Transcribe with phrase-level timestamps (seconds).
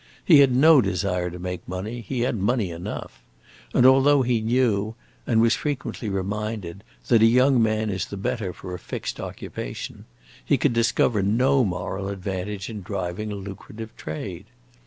[0.25, 3.21] He had no desire to make money, he had money enough;
[3.71, 4.95] and although he knew,
[5.27, 10.05] and was frequently reminded, that a young man is the better for a fixed occupation,
[10.43, 14.45] he could discover no moral advantage in driving a lucrative trade.